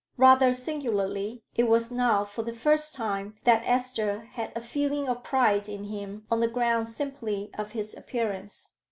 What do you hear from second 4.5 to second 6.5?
a feeling of pride in him on the